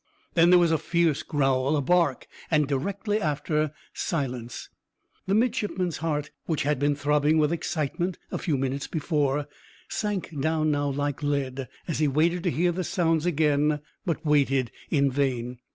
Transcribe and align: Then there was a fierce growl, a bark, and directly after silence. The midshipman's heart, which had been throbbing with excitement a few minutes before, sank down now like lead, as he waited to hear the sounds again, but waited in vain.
Then 0.33 0.49
there 0.49 0.57
was 0.57 0.71
a 0.71 0.79
fierce 0.79 1.21
growl, 1.21 1.75
a 1.75 1.81
bark, 1.83 2.25
and 2.49 2.67
directly 2.67 3.21
after 3.21 3.69
silence. 3.93 4.67
The 5.27 5.35
midshipman's 5.35 5.97
heart, 5.97 6.31
which 6.47 6.63
had 6.63 6.79
been 6.79 6.95
throbbing 6.95 7.37
with 7.37 7.53
excitement 7.53 8.17
a 8.31 8.39
few 8.39 8.57
minutes 8.57 8.87
before, 8.87 9.47
sank 9.89 10.33
down 10.41 10.71
now 10.71 10.89
like 10.89 11.21
lead, 11.21 11.67
as 11.87 11.99
he 11.99 12.07
waited 12.07 12.41
to 12.45 12.49
hear 12.49 12.71
the 12.71 12.83
sounds 12.83 13.27
again, 13.27 13.79
but 14.03 14.25
waited 14.25 14.71
in 14.89 15.11
vain. 15.11 15.59